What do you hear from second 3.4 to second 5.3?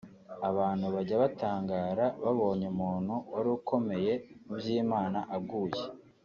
ukomeye mu by’Imana